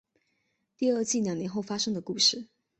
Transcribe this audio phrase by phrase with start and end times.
[0.77, 2.47] 第二季两年后发生的故事。